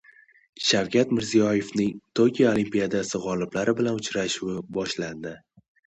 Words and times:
Shavkat 0.67 1.13
Mirziyoyevning 1.17 1.93
Tokio 2.21 2.49
Olimpiadasi 2.55 3.25
g‘oliblari 3.29 3.79
bilan 3.83 4.05
uchrashuvi 4.05 4.61
boshlandi 4.81 5.41